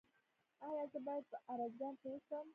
[0.67, 2.45] ایا زه باید په ارزګان کې اوسم؟